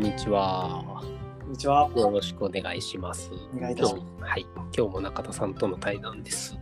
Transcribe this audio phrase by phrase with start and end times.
[0.00, 0.82] んにちは。
[1.40, 1.90] こんにちは。
[1.94, 3.30] よろしくお願いします。
[3.54, 4.30] お願いいたします。
[4.30, 6.58] はい、今日も中田さんとの対談です。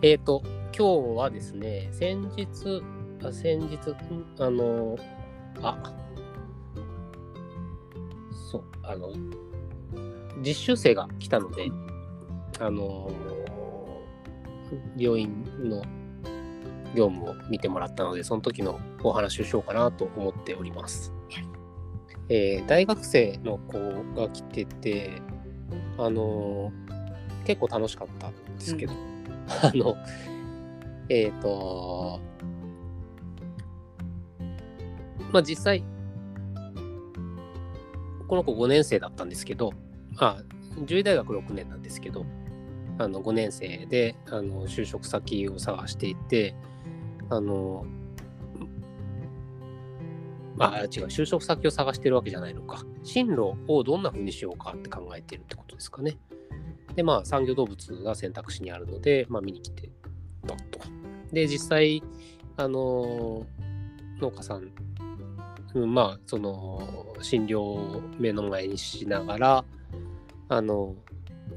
[0.00, 0.40] えっ、と、
[0.74, 2.82] 今日はですね、先日、
[3.22, 4.96] あ先日、んあの、
[5.60, 5.92] あ、
[8.50, 9.12] そう、あの、
[10.38, 11.70] 実習生が来たので、
[12.60, 13.10] あの、
[14.96, 15.82] 病院の
[16.94, 21.12] 業務を見てもらったので、その時のお話をしようかなと思っております。
[22.34, 23.78] えー大学生の子
[24.18, 25.20] が来てて、
[25.98, 26.92] あのー
[27.44, 28.92] 結構楽しかったんですけど、
[29.62, 29.96] あの、
[31.08, 32.20] えっ、と、
[35.32, 35.82] まあ実際、
[38.28, 39.72] この子5年生だったんですけど、
[40.18, 40.42] あ、
[40.76, 42.24] 獣医大学6年なんですけど、
[42.98, 46.54] あの5年生であの就職先を探していて、
[47.28, 47.84] あの、
[50.62, 52.84] あ、違う、就職先を探してるわけじゃないのか。
[53.02, 56.18] 進路をどんな風にしようかって考えてるってことですかね。
[56.94, 59.90] で、まあ、産業動物が選択肢にあるので、まあ、見に来て
[60.46, 60.80] たと。
[61.32, 62.02] で、実際、
[62.56, 63.46] あの、
[64.20, 64.70] 農家さん、
[65.74, 69.64] うんまあ、その、診療を目の前にしながら、
[70.48, 70.94] あの、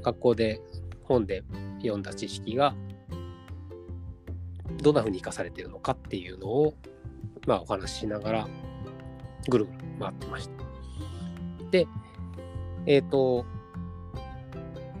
[0.02, 0.60] 学校で
[1.02, 1.44] 本で
[1.78, 2.74] 読んだ知識が、
[4.82, 6.74] どんな風に生かされてるのかっていうのを、
[7.46, 8.48] まあ、お話ししながら、
[9.48, 10.64] ぐるぐる回ってました。
[11.70, 11.86] で、
[12.86, 13.44] えっ、と、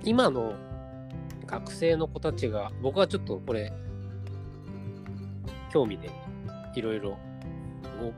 [0.04, 0.54] 今の
[1.46, 3.72] 学生の子たちが、僕はちょっとこれ、
[5.72, 6.10] 興味で
[6.74, 7.18] いろいろ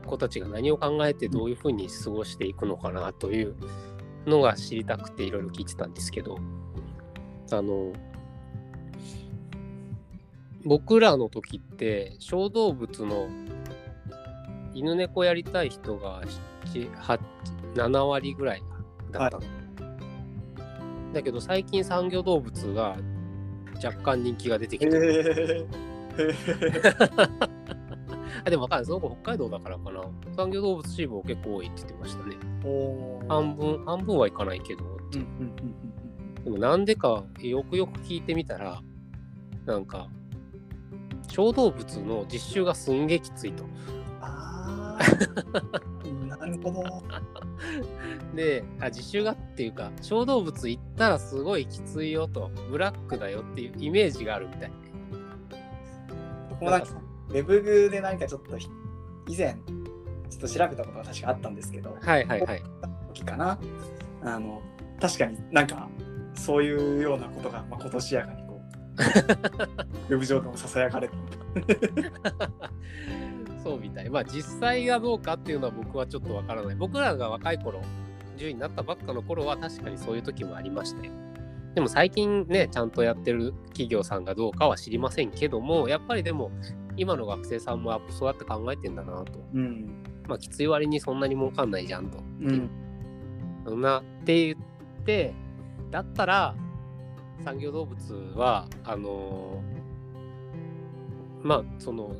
[0.05, 3.55] 子たちが何を考えてどういうふうに過ごしていくのかなという
[4.25, 6.37] のが知りたくていろいろ聞いてたんですけど、
[7.51, 7.93] あの、
[10.65, 13.27] 僕らの時って小動物の
[14.79, 16.21] 犬猫やりたい人が
[16.73, 17.19] 7 8
[17.75, 18.63] 7割ぐらい
[19.11, 19.43] だったの、
[21.13, 22.95] だけど最近産業動物が
[23.83, 25.67] 若干人気が出てきてる、
[26.17, 27.39] へー。
[28.45, 28.85] あでも分かんない。
[28.85, 30.01] その子北海道だからかな。
[30.33, 32.37] 産業動物チームも結構多いって言ってましたね。
[33.27, 34.85] 半分半分はいかないけど。
[34.85, 34.97] うんうん
[36.37, 36.43] うん。
[36.45, 38.81] でもなんでかよくよく聞いてみたら
[39.65, 40.07] なんか
[41.27, 43.65] 小動物の実習がすんげえきついと。
[44.21, 44.58] あー
[46.27, 46.83] なるほど。
[48.35, 54.71] であ実習がっていうか小動物行ったらすごいきついよとブラックだよっていうイメージがあるみたい
[56.49, 56.87] 僕もなんか
[57.29, 58.67] ウェブで何かちょっとひ
[59.27, 59.57] 以前
[60.29, 62.63] ちょっと調べたことが確かあったんですけど、はいはいはい
[63.09, 63.59] 時かな。
[64.23, 64.61] あの
[64.99, 65.89] 確かになんか
[66.33, 68.61] そういうようなことが、まあ、今年やかにこ
[70.09, 71.15] う ウェブ上でもささやかれて
[73.63, 74.09] そうみたい。
[74.09, 76.75] まあ実際がどうかっていうのは僕はちょっとわからない。
[76.75, 77.81] 僕らが若い頃
[78.39, 81.11] 10位になったばっかの頃は確かにそういう時もありましたよ
[81.75, 86.51] でも最近ねちゃんとやってる企業さんがどうかは知りませんけどもやっぱりでも
[86.97, 89.39] 今の学生さんもそうやって考えてんだなと。
[89.53, 90.03] うん。
[90.27, 92.17] まあきつい割にそんなに儲かんないじゃんと。
[92.17, 92.69] うん。
[93.65, 95.33] そんなって言って
[95.91, 96.55] だったら
[97.45, 102.15] 産業動物はあのーまあその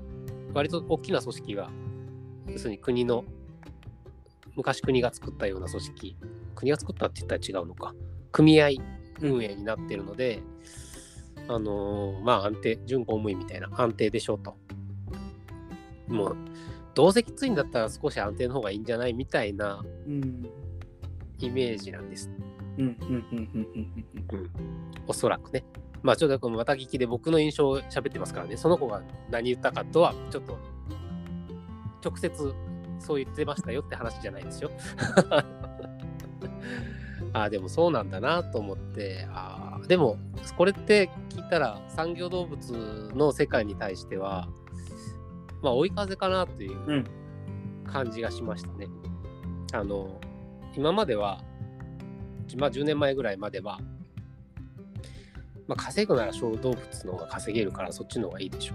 [0.54, 1.70] 割と大きな組織が
[2.48, 3.24] 要するに国の
[4.56, 6.18] 昔国が作ったような組織
[6.56, 7.94] 国が作ったって言ったら違うのか
[8.32, 8.70] 組合
[9.22, 10.42] 運営になってるので、
[11.48, 14.56] あのーまあ安定準公務員みたいな安定でしょうと
[16.08, 16.38] もう
[16.96, 20.50] どうせきついんだったら少し安定の方がいいんじゃないみたいなうん。
[21.40, 22.30] イメージなんです
[22.78, 22.86] うん。
[22.86, 23.26] うん。
[23.32, 23.50] うん。
[23.54, 24.40] うん。
[24.40, 24.52] うん。
[25.08, 25.64] おそらくね。
[26.02, 30.58] まあちょっとこのまた聞きで僕の印象を喋ってますからね、その子が何言ったかとはちょっと
[32.04, 32.54] 直接
[33.00, 34.72] そう言ってましたよって話じゃないですよ。
[37.32, 40.18] ああ、でもそうなんだなと思って、ああ、でも
[40.58, 44.48] これって聞いたら産業動物の世界に対しては、
[45.62, 47.04] まあ追い風かなといううん
[47.86, 48.88] 感じがしましたね。
[49.74, 50.20] あの、
[50.76, 51.44] 今までは、
[52.58, 53.80] まあ10年前ぐらいまでは、
[55.70, 58.74] まあ、稼ぐなら小動物の方が稼げるからそっちの方がいいでしょ。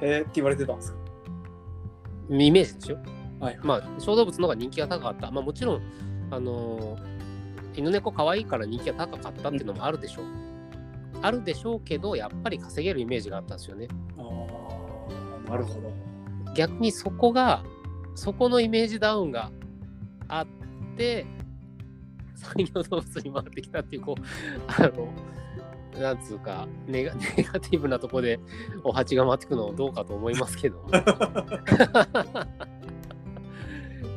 [0.00, 0.98] へーって言われてたんですか？
[2.30, 2.98] イメージでしょ。
[3.38, 3.58] はい。
[3.62, 5.30] まあ、小動物の方が人気が高かった。
[5.30, 5.82] まあ、もちろん、
[6.30, 7.18] あのー
[7.76, 10.24] 犬猫可愛いから人気が高かったっていうのもあるでしょう。
[11.22, 13.86] あるでしょうけど、やっぱり稼げるイメージがあったんですよね。
[14.16, 14.22] あ
[15.46, 15.92] あ、なるほど。
[16.54, 17.62] 逆にそこが、
[18.16, 19.52] そこのイメージダウンが
[20.26, 20.46] あっ
[20.96, 21.24] て、
[22.34, 24.22] 産業動物に回ってきたっていう、こう、
[24.66, 25.08] あの、
[25.98, 28.38] なんつうかネガ、 ネガティブなとこで
[28.84, 30.84] お鉢が回ってくのどうかと思いますけど。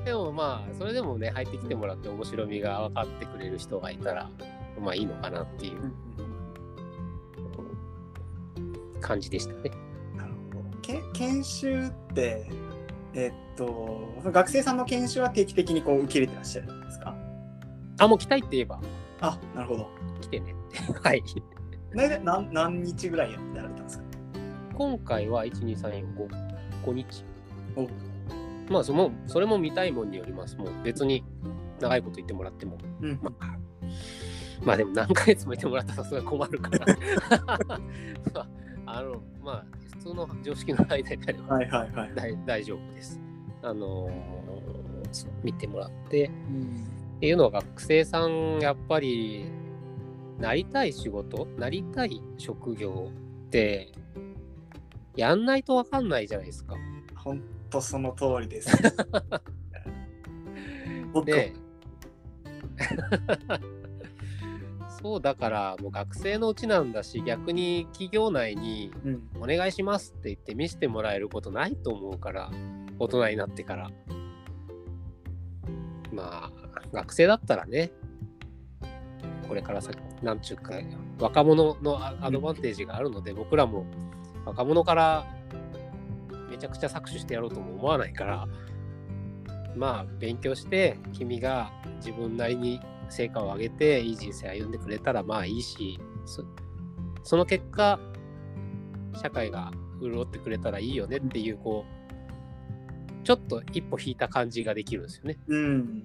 [0.06, 4.30] でもまあ、それでもね、入ってきてもらって面白みが分かってくれる人がいたら、
[4.80, 5.80] まあいいのかなっていう
[9.00, 9.72] 感じでしたね。
[10.18, 12.50] なるほどけ研修って
[13.14, 17.16] えっと学生さんの研修は定期的にこう受け入れてらっしゃるんですか？
[18.00, 18.80] あ、もう来たいって言えば、
[19.22, 19.88] あなるほど
[20.22, 20.80] 来てねって。
[21.08, 21.24] はい。
[21.94, 24.04] 何何日ぐらいやられたんですか？
[24.76, 26.30] 今回は1、2、3、4、5、
[26.86, 27.26] 5日。
[27.76, 27.88] お
[28.72, 30.56] まあその、それも見たいもんによります。
[30.58, 31.24] もう別に
[31.80, 32.78] 長いこと言ってもらっても。
[33.02, 33.58] うんまあ、
[34.64, 36.86] まあでも何ヶ月もいてもらったらさすがに困るから。
[38.34, 38.48] まあ、
[38.86, 39.66] あの、まあ、
[39.98, 43.20] 普通の常識の間であればはいはいはい、大大丈夫です。
[43.62, 44.42] あのー
[45.44, 46.28] 見てもらって。
[46.28, 46.88] うん
[47.18, 49.46] っていうのは学生さん、やっぱり、
[50.42, 53.12] なりたい仕事、なりたい職業
[53.46, 53.92] って、
[55.16, 56.76] やんないとわかんないじゃないですか。
[57.16, 58.76] 本当その通りです。
[61.14, 61.54] 僕で、
[65.04, 72.50] そうだから、もう学生のうちなんだし、逆に企業内にうん、お願いしますって言って見せてもらえることないと思うから、
[72.98, 73.92] 大人になってから。
[76.12, 76.52] まあ、
[76.92, 77.92] 学生だったらね、
[79.52, 80.76] これから先、なんちゅうか、
[81.20, 83.86] 若者のアアドバンテージがあるので、僕らも
[84.46, 85.26] 若者から
[86.50, 88.48] めちゃくちゃ搾取してやろうとも思わないから、
[89.76, 96.46] まあ、勉強して、君が自分なりに成果を上げて、いい人生歩んでくれたらまあいいし、そ
[97.24, 98.00] その結果、
[99.22, 101.84] 社会が潤ってくれたらいいよねっていう、こ
[103.22, 105.38] う、ちょっと一歩引いた感じができるんですよね。
[105.50, 106.04] うん、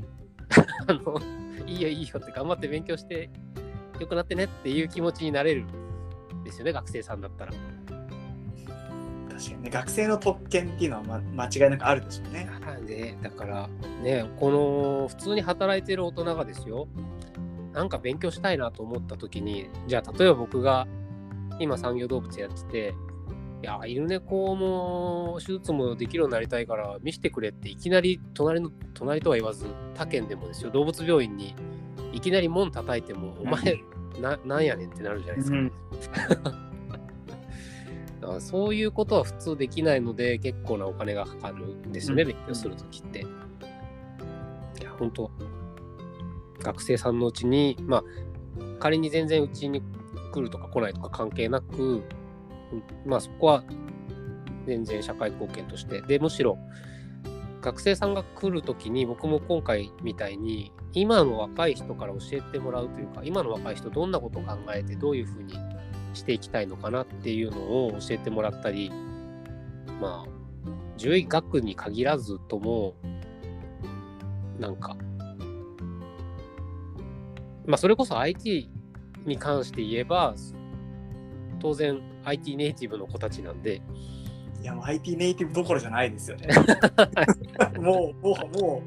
[0.88, 3.30] あの、いいよいいよって頑張って勉強して
[3.98, 7.52] 良くなってねっていう気持ちになれるんですよね、学生さんだったら。
[9.36, 12.48] 確かにね学生の特権っていうのは、ま、間違いなくあるでしょうね。
[12.86, 13.68] で、だから
[14.02, 16.88] ね、この普通に働いてる大人がですよ、
[17.74, 20.86] なんか勉強したいなと思った時に、じゃあ例えば僕が
[21.58, 22.94] 今産業動物やってて、
[23.62, 31.54] いや、犬猫も手術もできるようになりたいから見せてくれっていきなり隣の、隣とは言わず他県でもですよ、動物病院に
[32.12, 33.80] いきなり門叩いても、お前
[34.20, 35.56] な、なんやねんってなるじゃないですか。
[35.56, 35.72] うん
[38.40, 43.20] そういうことは普通できないので結構なお金がかかるんですよね、うん勉強するときって。
[43.20, 43.24] い
[44.82, 45.30] や、本当
[46.60, 48.04] 学生さんのうちに、まあ、
[48.80, 49.80] 仮に全然うちに
[50.32, 52.04] 来るとか来ないとか関係なく、うん
[53.04, 53.64] まあそこは
[54.66, 56.02] 全然社会貢献として。
[56.02, 56.58] で、むしろ
[57.66, 65.52] 学生さんが来るときに僕も今回みたいに今の若い人から教えてもらうというか今の若い人どんなことを考えてどういうふうに
[66.14, 68.92] していきたいのかなっていうのを教えてもらったり
[70.00, 70.30] まあ
[70.96, 72.94] 獣医学に限らずとも
[74.60, 74.96] なんか
[77.66, 78.70] まあそれこそ IT
[79.24, 80.36] に関して言えば
[81.58, 83.80] 当然 IT ネイティブの子たちなんで
[84.62, 86.48] いやもう IT ネイティブどころじゃないですよね。
[87.78, 88.82] もう、もう、も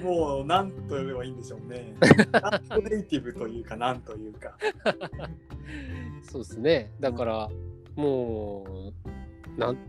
[0.00, 1.94] う、もう、なんと言えばいいんでしょうね。
[2.32, 4.56] なんとネイティブというか、なんというか。
[6.22, 6.92] そうですね。
[7.00, 7.50] だから、
[7.96, 8.92] も
[9.56, 9.80] う、なん、教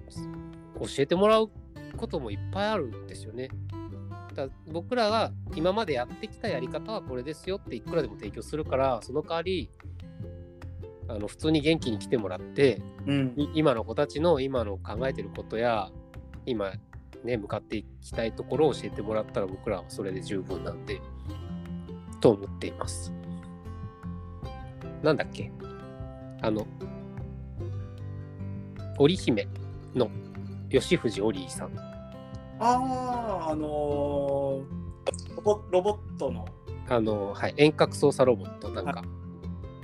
[0.98, 1.50] えてもらう
[1.96, 3.50] こともいっぱいあるんですよね。
[4.36, 9.70] だ僕らが今までやってきたやり方はこれですよっていくらでも提供するから、その代わり、
[11.08, 13.34] あの普通に元気に来てもらって、うん。
[13.38, 15.92] い今の子たちの今の考えてることや、
[16.46, 16.72] 今
[17.24, 21.02] ね、向かっていきたいところを教えてもらったら僕らはそれで十分なんで、
[22.22, 23.12] と思っています。
[25.04, 25.52] なんだっけ？
[26.42, 26.68] あの、
[28.98, 29.48] 織姫
[29.94, 30.10] の
[30.70, 31.78] 吉藤織井さん。
[32.60, 34.86] ああ、あのー
[35.36, 36.46] ロボ、ロボットの。
[36.88, 39.04] あの、はい、遠隔操作ロボット、なんか、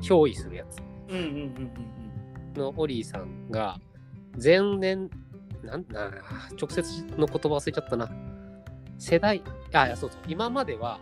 [0.01, 0.77] 憑依するやつ
[1.11, 2.01] うんうんうんうん
[2.53, 3.79] の織井さんが、
[4.41, 5.09] 前年、
[5.63, 6.11] なんな
[6.59, 8.09] 直接の言葉忘れちゃったな。
[8.97, 9.41] 世代、
[9.73, 10.99] あ、いや、そうそう、今までは、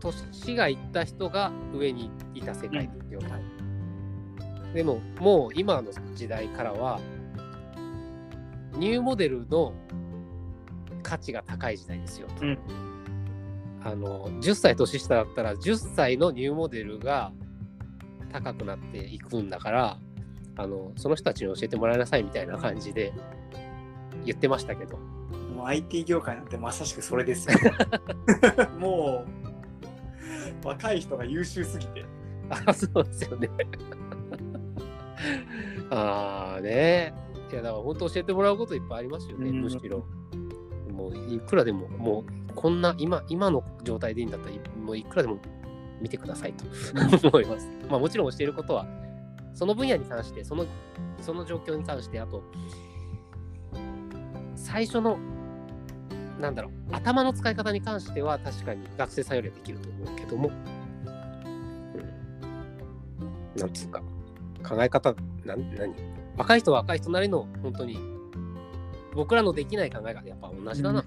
[0.00, 3.20] 年がいった人が上にいた世界ですよ。
[4.74, 7.00] でも、もう今の時代からは、
[8.76, 9.72] ニューモデルの
[11.02, 12.28] 価値が高い時代ですよ。
[12.40, 12.58] うん
[13.86, 17.32] あの10歳年下だったら10歳のニューモデルが
[18.34, 19.98] 高くなっていくんだから
[20.56, 23.12] あのその人たちに教えてもらいなさいみたいな感じで
[24.24, 24.98] 言ってましたけど
[25.32, 25.56] うん。
[25.56, 27.58] もう IT 業界なんてまさしくそれですよ。
[28.78, 29.24] も
[30.62, 32.04] う、若い人が優秀すぎて。
[32.66, 33.48] あそうですよね
[35.90, 37.14] ああね
[37.50, 40.04] いやだから本当教えてもらうこといっぱいありますよね、うんむしろ
[40.92, 45.38] もういくらでも、もうこんな今、今の状態でいいんだったら、もういくらでも
[46.00, 46.64] 見てくださいと
[47.28, 47.68] 思います。
[47.88, 48.86] まあもちろん教えることは、
[49.54, 50.66] その分野に関して、その
[51.20, 52.42] その状況に関して、あと、
[54.56, 55.18] 最初の、
[56.40, 60.50] なんだろう、頭の使い方に関しては、確かに学生さんよりはできると思うけども、
[63.54, 64.02] うん、なんつうか、
[64.68, 65.94] 考え方、なん何？
[66.36, 67.98] 若い人は若い人なりの、本当に、
[69.14, 71.04] 僕らのできない考えがやっぱ同じだな。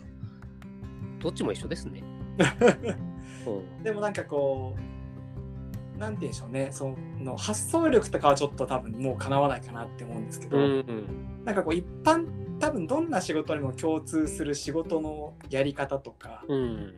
[1.19, 2.03] どっちも一緒ですね。
[3.45, 3.79] う。
[3.79, 6.69] んでもなんかこうなんて言うんでしょうね。
[6.71, 11.43] その発想力とかはちょっと多分もうかなわないかなって思うんですけど、うんうん。
[11.43, 12.25] なんかこう一般
[12.59, 16.93] 多分どんな仕事にも共通する仕事のやり方とか、うん。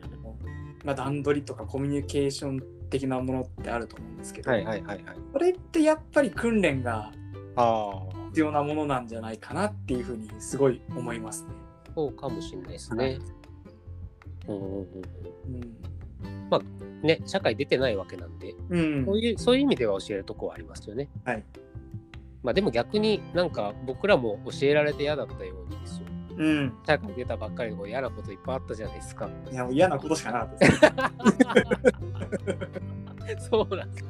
[0.84, 5.16] まあ、段取りとかコミュニケーション的なものってあると思うんですけど、はいはいはいはい。
[5.32, 7.12] それってやっぱり訓練が
[8.30, 11.50] 必要なものなんじゃないかなっていうふうにすごい思いますね。
[11.94, 13.18] そうかもしれないですね。
[14.48, 14.56] うん。
[14.56, 14.86] うん
[16.58, 21.08] うんうんね、社会出てないわけなんで、うんそういうそういう意味では教えるとこはありますよね。
[21.24, 21.44] はい。
[22.42, 26.06] まあでも逆になんか僕らも教えられて嫌だったようにですよ。
[26.36, 29.28] うん、社会出たばっかりでこう嫌なこといっぱいあったじゃないですか。
[29.50, 31.12] いやもう嫌なことしかなかった。
[33.50, 34.04] そうなんです。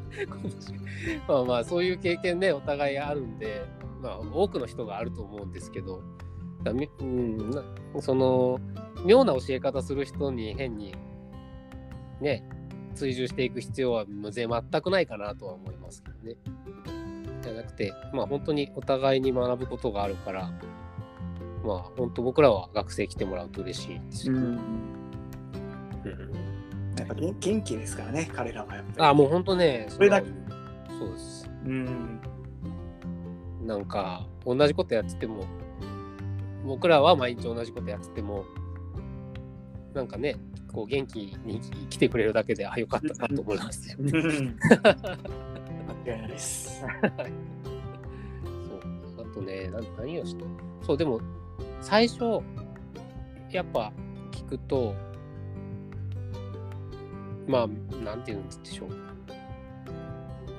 [1.29, 3.65] まあまあそういう経験ね、お互いあるんで、
[4.01, 6.03] まあ多くの人があると思うんですけど、
[6.63, 7.63] だみうん、な
[8.01, 8.61] その
[9.05, 10.95] 妙な教え方する人に変に
[12.21, 12.45] ね、
[12.95, 16.37] 追従していく必要はむぜ全くないかなとは思いますけどね。
[17.43, 20.51] じゃなくて、まあ本当にお互いに学ぶことがあるから、
[21.65, 24.35] まあ本当僕らは学生来てもらうと嬉しいですよ。
[24.35, 24.61] うん、うん
[26.99, 29.09] やっぱ元元気ですからね彼らはやっぱり。
[29.09, 30.29] あ、もう本当ね、それだけ
[30.99, 31.51] そうです。
[31.65, 32.21] うん
[33.63, 35.45] なんか同じことやってても
[36.65, 38.45] 僕らは毎日同じことやってても
[39.95, 40.37] なんかね
[40.73, 43.97] こう元気に来てくれるだけであよかったなと思いますよ。
[43.99, 44.15] うん間
[46.15, 46.81] 違いないです。
[46.81, 46.91] そう
[49.19, 50.45] あとねな何をして
[50.87, 51.21] そうでも
[51.81, 52.41] 最初
[53.51, 53.93] やっぱ
[54.31, 54.95] 聞くと
[57.49, 57.69] まあ
[58.05, 58.87] なんていうんでしょ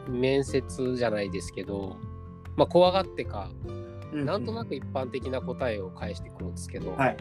[0.08, 1.96] う面接じゃないですけど
[2.58, 3.50] まあ怖がってか
[4.14, 7.18] なんとなく一般的な答えを返してくるんですけど、はいはい。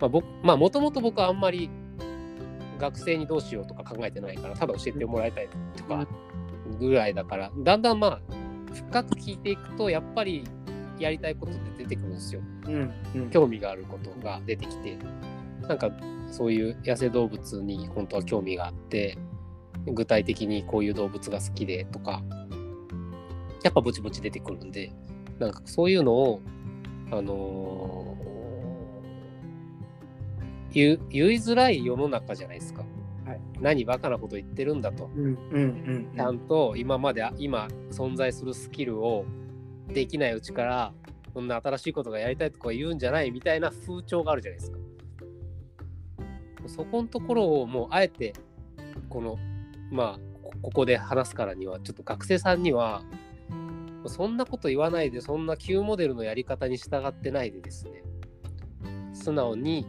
[0.00, 1.70] まあ僕まあもともと僕はあんまり
[2.78, 6.06] 学生にどうしようとか考えてないからただ教えてもらいたいとか
[6.78, 8.20] ぐらいだからだんだんまあ
[8.74, 10.44] 深く聞いていくとやっぱり
[10.98, 12.40] やりたいことって出てくるんですよ。
[12.66, 13.30] うんうん。
[13.30, 14.96] 興味があることが出てきて。
[15.68, 15.90] なんか
[16.30, 19.16] そういう野生動物に本当は興味があって
[19.86, 22.22] 具体的にこういう動物が好きでとか
[23.62, 24.92] やっぱぼちぼち出てくるんで
[25.38, 26.40] なんかそういうのを
[27.10, 28.33] あのー
[30.74, 32.84] 言う言いづらい世の中じゃないですか。
[33.24, 35.08] はい何バカなこと言ってるんだと。
[35.14, 39.24] うんうんうんちゃんと今まで今存在するスキルを
[39.88, 40.92] できないうちから
[41.32, 44.78] こんな新しいことがやりたいとか言うんじゃないみたいな風潮があるじゃないですか。
[46.66, 48.32] そこのところをもうあえて
[49.08, 49.38] この
[49.90, 53.02] まあこここで話すからにはちょっと学生さんには
[54.06, 58.02] そんなこと言わないでそんな旧モデルのやり方に従ってないでですね
[59.12, 59.86] 素直に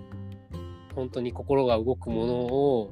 [0.96, 2.92] 本当に心が動くものを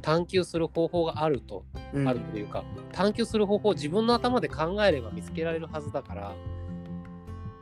[0.00, 6.34] 探求する方法があるとうんあるというか、探求する方法を自分の頭で考えれば見つけられるはずだから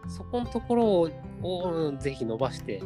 [0.09, 1.11] そこのところを
[1.43, 2.83] をうんぜひ伸ばして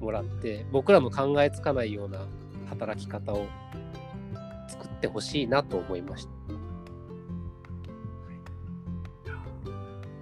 [0.00, 2.26] もらって僕らの考えつかないような
[2.68, 3.46] 働き方を
[4.68, 6.30] 作ってほしいなと思いました。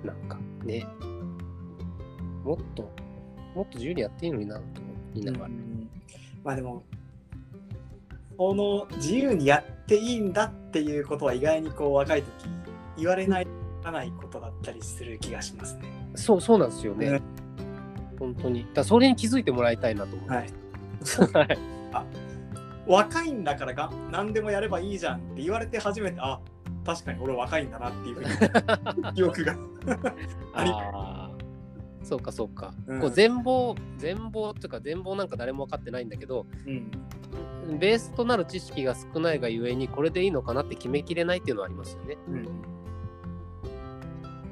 [0.04, 0.86] なんかね
[2.44, 2.90] もっと
[3.54, 5.44] もっと自由にやっていいのになと思いながら。
[5.46, 5.67] うん
[6.44, 6.84] まあでも
[8.36, 12.32] この自由にやっていいんだっていうことは意外にこう若い時
[12.96, 13.46] 言われない
[13.82, 15.82] かないことだったりする気がしますね。
[16.14, 17.10] そうそうなんですよね。
[17.12, 17.22] ね
[18.18, 18.66] 本当に。
[18.74, 20.44] だそれに気づいてもらいたいなと思いは
[21.00, 21.22] ます。
[21.22, 21.58] い、はい。
[22.86, 26.40] 若いんだからが何でもやればいいじゃんって言われて初めてあ
[26.86, 29.54] 確かに俺若いんだなっていうふうに記憶が
[30.54, 31.07] ありああ。
[32.02, 32.72] そうかそうか。
[32.86, 42.16] うんこう全貌全貌っていうか全貌なんか誰も分かってないんだけどうんベースとなる知識が少ないがゆえにこれでいいのかなって決めきれないっていうのはありますよね。
[42.28, 42.44] うん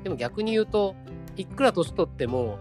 [0.02, 0.94] でも逆に言うと
[1.36, 2.58] いくら年取っても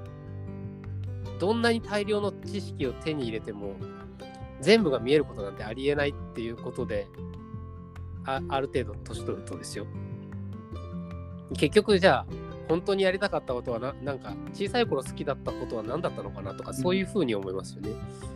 [1.40, 3.76] どんなに大量の知識を手に入れても
[4.62, 7.08] 全部が見えることなんてありえないっていうことで
[8.26, 9.86] あある程度年取るとですよ
[11.56, 12.26] 結局じゃあ
[12.68, 17.92] 本当にやりたかったことはななんか小さい頃好きだったことは何だったのかなとかそういうふうに思いますよね。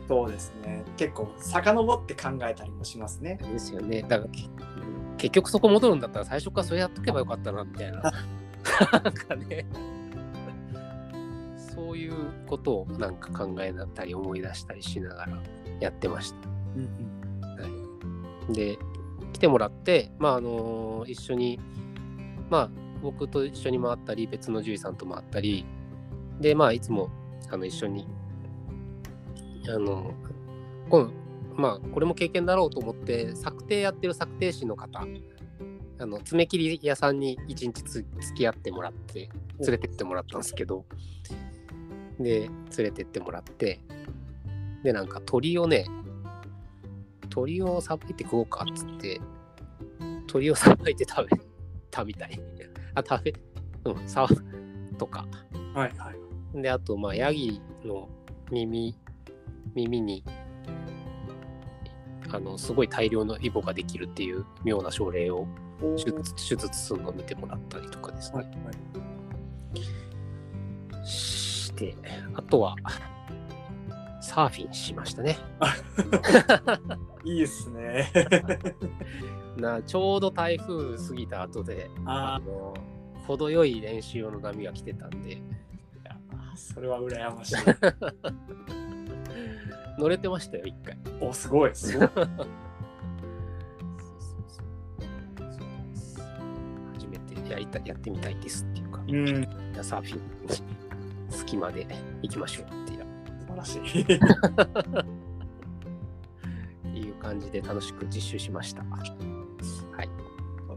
[0.08, 0.84] そうですね。
[0.98, 3.40] 結構遡って考えたりもしますね。
[3.42, 4.04] ですよね。
[4.04, 4.44] だからけ
[5.18, 8.02] 結局そこ戻るんだったら最初からそれやっとけばよかったなみたいな。
[9.04, 9.66] なんかね。
[11.76, 12.14] そういう
[12.48, 15.38] ことをなんか考えたり思い出したりしながら
[15.80, 16.50] やってました。
[16.50, 17.68] は
[18.50, 18.78] い、で
[19.34, 21.60] 来てもらって、まああの一緒に、
[22.50, 22.70] まあ、
[23.02, 25.66] 僕と一緒に回ったり別の獣医さんと回ったり
[26.40, 27.10] でまあいつも
[27.50, 28.08] あの一緒に
[29.68, 30.14] あの
[30.90, 31.12] この
[31.56, 35.06] まあこれも経験だろうと思って策定やってる策定士の方
[36.02, 39.30] あの爪切り屋さんに一日つ付き合ってもらって
[39.60, 40.86] 連れてってもらったんですけど
[42.20, 43.82] で連れてってもらって
[44.84, 45.86] でなんか鳥をね
[47.30, 49.20] 鳥をさばいて食おうかっつって
[50.28, 51.38] 鳥をさばいて食べ
[51.92, 52.40] たみたい
[52.96, 53.34] あ食べ
[53.86, 54.28] うんさ
[54.98, 55.26] とか
[55.74, 56.12] はいは
[56.56, 56.62] い。
[56.62, 58.10] であとまあヤギの
[58.52, 58.96] 耳
[59.76, 60.24] 耳に
[62.32, 65.48] あのすごい大量のイボができるっていう妙な症例を
[65.98, 68.72] 手術手術するのを見てもらったりとかですはいね、は
[71.04, 71.08] い。
[71.08, 71.96] して
[72.34, 72.76] あとは
[74.22, 75.38] サーフィンしましたね
[77.24, 78.12] いいですね。
[79.60, 82.74] なちょうど台風過ぎた後でああの
[83.28, 85.42] 程よい練習用の波が来てたんで
[86.52, 87.56] あ、それは羨ましい。
[90.00, 92.10] 乗れてましたよ一回お、すごい、すごい。
[96.94, 100.22] 初めてやりたやってみたいですっていうか、うん、じゃあサーフィン
[101.30, 101.86] 隙間で
[102.22, 103.00] 行きましょうっていう
[103.40, 103.80] 素晴らしい。
[106.90, 108.84] っていう感じで楽しく実習しました。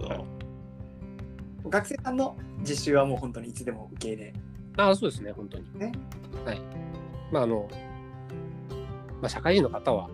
[0.09, 0.25] はい。
[1.69, 4.35] 学生さんの実習はもう本当にいつでも受け入れ。
[4.77, 5.79] ああ、そうですね、本当に。
[5.79, 5.93] ね
[6.45, 6.61] はい。
[7.31, 7.69] まあ、あの、
[9.21, 10.09] まあ、社会人の方は、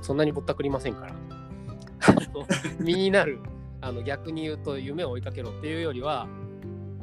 [0.00, 1.14] そんなにぼったくりませんから、
[2.80, 3.40] 身になる、
[3.80, 6.28] あの逆に言うと、夢を追いかけろっていうよりは、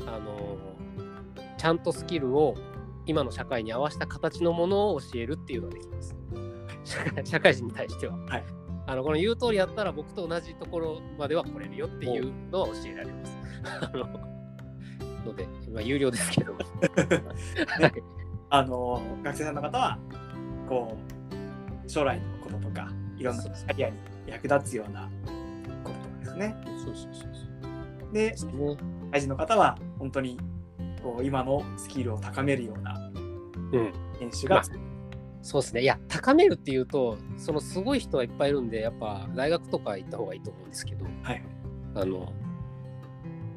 [0.08, 0.58] あの、
[1.58, 2.56] ちゃんとスキルを
[3.06, 6.15] 今の社会に合わせた形のものを教えるっていうのができます。
[6.84, 8.18] 社会社会人に対しては。
[8.28, 13.38] はいあのこの言う通りやったら僕と同じところまでは来れるよっていうのは教えられます。
[13.63, 14.36] あの
[15.26, 16.54] ので、まあ、有料ですけど。
[17.82, 19.98] はいあの、学生さんの方は、
[20.69, 20.95] こ
[21.86, 25.10] う、将来のこととか、いろんなキャリアに役立つような
[25.84, 26.56] こととかですね。
[26.78, 28.13] そうそうそうそう。
[28.13, 28.54] でで、すね。
[28.54, 30.38] 社会人の方は、本当に、
[31.02, 33.12] こう、今のスキルを高めるような
[33.74, 33.93] うん。
[34.19, 34.62] 研修が、
[35.45, 35.84] そうですね。
[35.84, 41.43] いや、高めるっていうと、そのすごい人はいっぱいいるんで、やっぱ大学とか行った方がいいと思うんですけど、はい。
[41.93, 42.34] あの、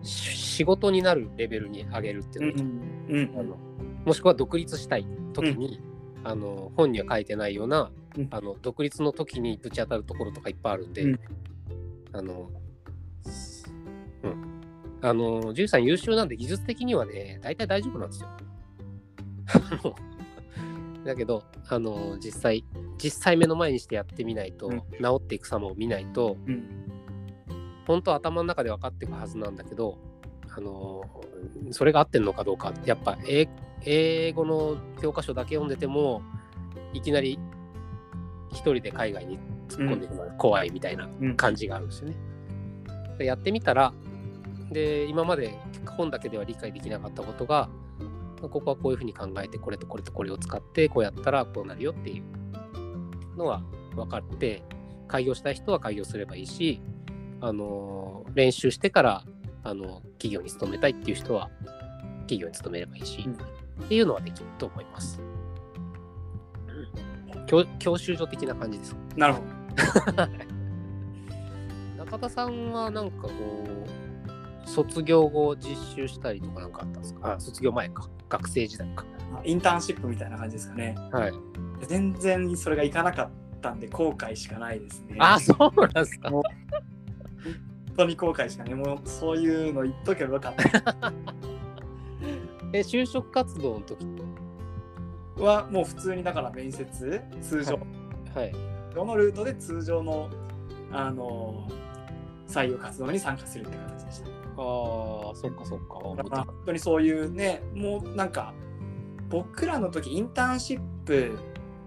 [0.02, 3.56] し仕事になるレベルに上げるっていうのがうん、うん、あの
[4.04, 5.80] もしくは独立したい時に、
[6.24, 11.20] あの本には書いてないような、うんあの独立の時にぶち当たるところとかいっぱいあるんで、うん
[12.12, 12.50] あの、
[14.24, 14.60] うん。
[15.00, 18.28] あの、ジュイさん優秀なんで技術的にはね、大体大丈夫なんですよ。
[21.04, 22.64] だけど、あの、実際、
[23.02, 24.80] 実際目の前にしてやってみないと、うん。
[24.80, 26.68] 治っていく様を見ないと、うん、
[27.86, 29.98] 本当は頭の中で分かっていくはずなんだけど、
[30.58, 31.02] あの
[31.70, 33.48] それが合ってるのかどうかやっぱ英
[33.84, 36.22] 英語の教科書だけ読んでても
[36.92, 37.38] いきなり
[38.50, 42.16] 一人で海外に突っ込んでいくのが怖いみたいなうん、感じがあるんですよね。
[43.18, 43.92] でやってみたら
[44.72, 45.58] で今まで
[45.96, 47.68] 本だけでは理解できなかったことが
[48.40, 53.62] ここはこういうふうに考えてこれとこれとこれを使ってこうやったらこうなるよっていうのは
[53.94, 54.62] 分かって
[55.08, 56.80] 開業したい人は開業すればいいし、
[57.40, 59.24] あの練習してから
[59.64, 61.50] あの企業に勤めたいっていう人は
[62.20, 65.20] 企業に勤めればいいし、うんっていうのはできると思います。
[67.46, 68.96] 教教習所的な感じです。
[69.16, 69.46] なるほど。
[72.04, 73.97] 中田さんはなんかこう
[74.64, 77.34] 卒業後実習したりとかなんかあったんですか？
[77.34, 79.04] あ卒業前か学生時代か
[79.44, 80.94] インターンシップみたいな感じですかね。
[81.12, 81.32] はい
[81.86, 85.16] 全然それがいかなかったんで後悔しかないですね。
[85.20, 86.42] あそうなんですか本
[87.96, 88.74] 当に後悔しかない。
[88.74, 91.12] もうそういうの言っとけばよかった。
[92.72, 94.06] え就職活動の時
[95.38, 97.78] はもう普通にだから面接通常
[98.34, 98.52] はい
[98.94, 100.28] どのルートで通常の
[100.90, 101.68] あの
[102.48, 103.97] 採用活動に参加するって形。
[104.58, 105.94] ああそっかそっか。
[105.94, 106.16] 本
[106.66, 108.52] 当にそういうねもうなんか
[109.28, 111.38] 僕らの時インターンシップ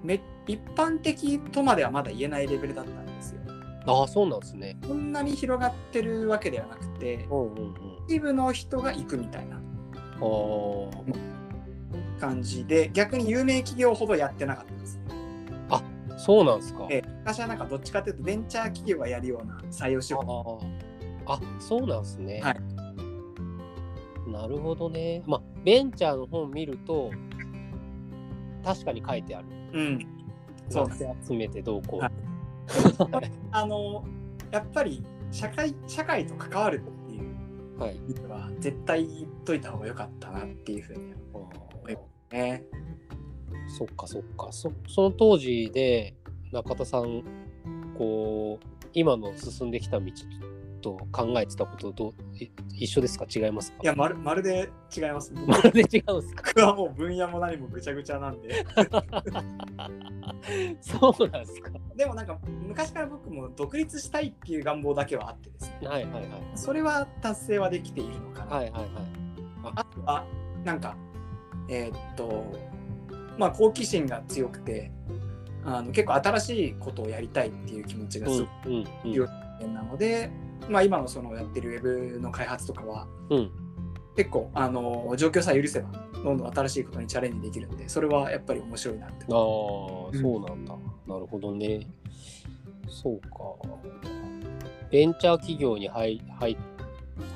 [0.04, 3.42] め一般的とまではまだ言えないレベルだったんですよ。
[3.88, 4.78] ああそうなんですね。
[4.88, 7.76] そんなに広がってるわけではなくてうんうんうん。
[8.08, 9.60] 一部の人が行くみたいな。
[12.20, 14.98] 感じで逆に有名企業ほどやってなかったです。
[14.98, 15.04] ね。
[16.18, 16.86] そうなんですか。
[16.92, 20.91] え昔はなんかどっちかというとベンチャー企業がやるような採用手あ法ー
[21.26, 22.42] あ、そうなんですね。
[22.42, 22.56] はい
[24.28, 25.24] なるほどね。
[25.26, 27.12] まあ、ベンチャーの本見ると、
[28.64, 29.48] 確かに書いてある。
[29.74, 30.08] うん
[30.70, 30.90] そう
[31.28, 32.00] 集めてどうこう。
[32.00, 32.12] はい
[33.52, 34.06] あの
[34.52, 37.98] やっぱり社会社会と関わるっていうはい。
[37.98, 41.12] 意味では絶対言っといた方が良かったなっていうふうに
[42.32, 42.64] ね。
[43.68, 44.48] そっかそっか。
[44.52, 46.16] そその当時で
[46.52, 47.24] 中田さん、
[47.98, 50.06] こう、今の進んできた道
[50.82, 53.26] と考えてたことどうい一緒ですか？
[53.34, 53.78] 違いますか？
[53.84, 55.32] いやまるまるで違います。
[55.48, 56.44] まるで違うんですか？
[56.56, 58.66] 僕はもう分野も何もぐちゃぐちゃなんで。
[60.82, 61.70] そうなんですか？
[61.96, 65.88] でもなんか昔から僕も独立したいっていう願望だけはあってですね。
[65.88, 66.24] はいはいはい。
[66.56, 68.56] それは達成はできているのかな。
[68.58, 68.92] はいはいはい。
[69.76, 70.26] あとは
[70.64, 70.98] なんか
[71.70, 72.46] えーっと
[73.38, 74.92] まあ好奇心が強くて
[75.64, 79.28] あの結構新しいことをやりたいっていう気持ちがすごくうんうんうん強い
[79.60, 80.32] 人間なので、
[80.70, 83.52] まあ今のそのやってるウェブの開発とかはうん。
[84.16, 85.90] 結構あの状況さえ許せば
[86.24, 89.26] どんどん新しいことにチャレンジできるんでそれはやっぱり面白いなって。
[89.30, 90.22] ああ、うん。
[90.22, 90.76] そうなんだ。
[91.08, 91.88] なるほどね。
[92.90, 93.38] そうか。
[94.92, 96.58] ベンチャー企業に入入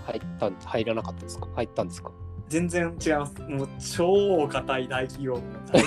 [0.06, 1.48] 入った入らなかったですか？
[1.56, 2.12] 入ったんですか？
[2.50, 3.42] 全然違います。
[3.42, 5.36] もう超硬い大企業。
[5.36, 5.82] の大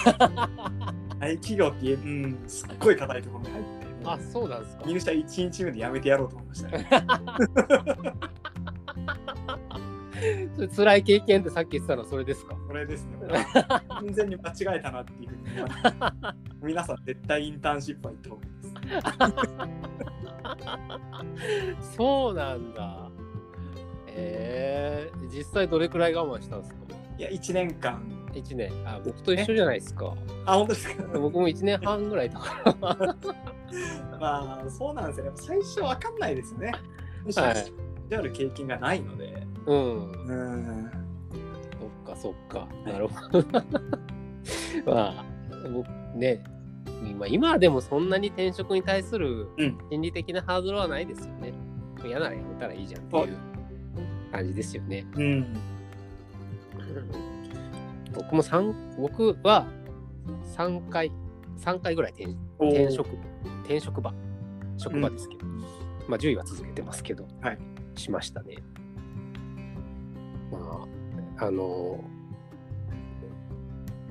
[1.20, 3.77] 大企業ってうんすっごい硬いところに入って
[4.12, 4.84] あ、そうなんですか。
[4.86, 6.88] 入社1日目で辞めてやろうと思いましたね。
[10.74, 12.54] 辛い経験ってさっき言ってたのはそれですか？
[12.66, 13.18] これですね。
[13.88, 15.28] 完全に間違えたなっていう
[16.62, 18.50] 皆さん絶対インターンシップは行った方がいい
[21.76, 21.94] です。
[21.96, 23.10] そうなんだ。
[24.08, 26.80] えー、実際どれくらい我慢したんですか？
[27.18, 28.02] いや1年間
[28.42, 28.72] ?1 年。
[28.84, 30.14] あ、僕と一緒じゃないですか。
[30.46, 31.04] あ本当ですか？
[31.18, 33.16] 僕も1年半ぐらいだから。
[34.20, 35.32] まあそうなんですよね。
[35.36, 36.72] 最初わかんないですよね。
[37.36, 37.72] はい
[38.08, 39.46] である経験がないので。
[39.66, 40.12] うん。
[40.12, 40.90] うん。
[41.78, 42.66] そっかそっか。
[42.86, 43.44] いなるほど。
[44.86, 45.24] まあ、
[45.70, 46.42] 僕ね、
[47.06, 51.52] 今今はでもそんなに転職に対するうん心理的なハードルはないですよね。
[52.02, 53.36] 嫌ならやめたらいいじゃんっていう
[54.32, 55.04] 感じですよね。
[55.16, 55.46] うん。
[58.28, 59.66] 僕も三僕は
[60.54, 61.10] 3回、
[61.60, 62.26] 3回ぐらい転
[62.60, 63.08] 転職、
[63.64, 64.12] 転職場、
[64.76, 65.46] 職場ですけど、
[66.06, 67.58] まあ10位は続けてますけど、はい
[67.94, 68.58] しましたね。
[70.52, 70.86] ま
[71.38, 72.04] あ、あの、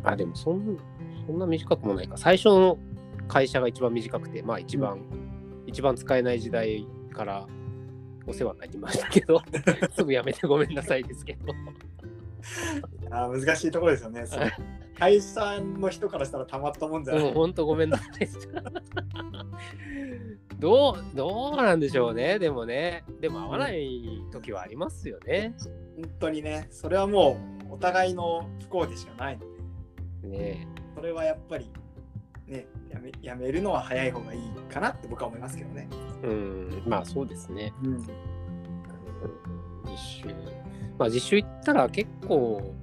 [0.03, 0.77] あ、でもそん
[1.27, 2.17] そんな短くもないか。
[2.17, 2.79] 最初の
[3.27, 4.99] 会社が一番短くて、まあ一番、
[5.67, 7.45] 一番使えない時代から
[8.25, 9.43] お世話になりましたけど、
[9.95, 11.53] すぐ辞めてごめんなさいですけど。
[13.11, 14.25] あ難しいところですよね。
[14.97, 17.23] 会社の人からしたらたまったもんじゃない。
[17.23, 18.27] もう本当ごめんなさい。
[20.59, 22.39] どう、どうなんでしょうね。
[22.39, 25.53] でもね、でも合わない時はありますよね。
[25.95, 27.37] 本当にね、それはも
[27.69, 29.37] うお互いの不幸でしかない
[30.23, 31.69] ので、ねそれはやっぱり
[32.47, 34.41] ね、やめやめるのは早い方がいい
[34.73, 35.87] かなって僕は思いますけどね。
[36.23, 37.71] うん、まあそうですね。
[37.83, 37.97] うん。
[39.85, 40.35] 実習。
[40.97, 42.73] まあ実習行ったら結構、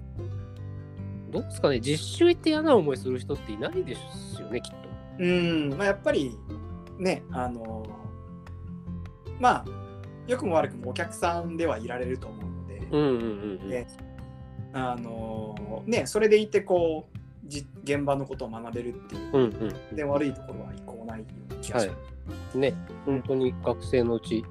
[1.34, 3.96] どうですかね、実習行って嫌な思いする人っていないで
[4.32, 4.76] すよね、きっと。
[5.18, 6.38] うん、まあやっぱり
[6.96, 7.84] ね、あの
[9.40, 9.64] まあ
[10.28, 13.68] 良くも悪くもお客さんではいられると思うので、うんうんうんうん。
[13.68, 13.88] ね
[14.72, 21.94] あのね、それでいてこうじ現場のことを学べるっていう、うんうんで悪いところは一個もないような気がしま
[22.52, 22.58] す。
[22.58, 24.44] ね、本当に学生のうち、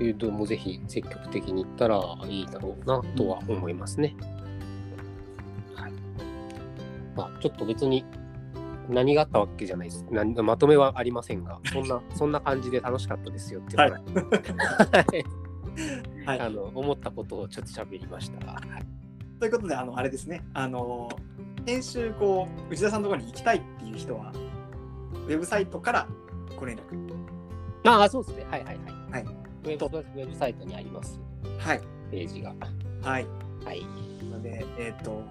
[0.00, 4.16] 誘導もぜひ積極的に行ったらいいだろうなとは思いますね。
[4.20, 4.35] はい。
[7.16, 8.04] まあ、ちょっと別に
[8.88, 10.04] 何があったわけじゃないです。
[10.10, 15.24] なんまとめはありませんが、 そんな、そんな感じで楽しかったですよっていうのが、はい
[16.26, 18.46] はいあの思ったことをちょっと喋りました。
[18.46, 18.86] はい
[19.38, 21.10] ということであのあれですねあの
[21.66, 26.06] 編集こう内田さんのところに行きたいっていう人はウェブサイトから
[26.58, 26.80] ご連絡
[27.84, 28.46] ああ、そうですね。
[28.50, 28.78] はいはい
[29.10, 29.24] はい。
[29.24, 31.20] はいウェブウェブサイトにあります、
[31.58, 32.54] はいページが。
[33.02, 33.26] はい
[33.64, 33.84] はい。
[34.30, 35.22] のでえっ、と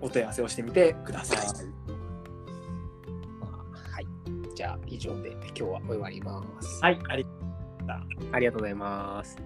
[0.00, 1.38] お問い合わせをしてみてください。
[3.40, 4.06] まあはい。
[4.54, 6.80] じゃあ、以上で今日は終わります。
[6.82, 7.26] はい、あり
[8.32, 9.36] ありがとうございます。